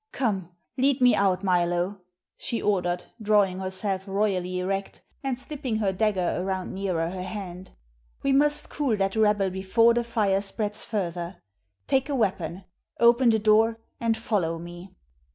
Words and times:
"Come, 0.11 0.49
lead 0.79 0.99
me 0.99 1.13
out, 1.13 1.43
Milo," 1.43 2.01
she 2.35 2.59
ordered, 2.59 3.05
drawing 3.21 3.59
herself 3.59 4.07
royally 4.07 4.57
erect 4.57 5.03
and 5.23 5.37
slipping 5.37 5.75
her 5.75 5.93
dagger 5.93 6.37
around 6.39 6.73
nearer 6.73 7.11
her 7.11 7.21
hand. 7.21 7.69
"We 8.23 8.31
must 8.31 8.71
cool 8.71 8.97
that 8.97 9.15
rabble 9.15 9.51
before 9.51 9.93
the 9.93 10.03
fire 10.03 10.41
spreads 10.41 10.83
further. 10.83 11.37
Take 11.85 12.09
a 12.09 12.15
weapon, 12.15 12.63
open 12.99 13.29
the 13.29 13.37
door, 13.37 13.77
and 13.99 14.17
follow 14.17 14.57
me." 14.57 14.95